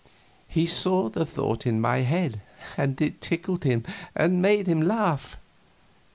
He 0.47 0.65
saw 0.65 1.09
the 1.09 1.27
thought 1.27 1.67
in 1.67 1.79
my 1.79 1.97
head, 1.97 2.41
and 2.75 2.99
it 2.99 3.21
tickled 3.21 3.65
him 3.65 3.83
and 4.15 4.41
made 4.41 4.65
him 4.65 4.81
laugh. 4.81 5.37